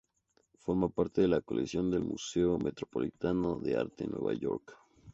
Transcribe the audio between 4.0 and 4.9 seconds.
en Nueva York.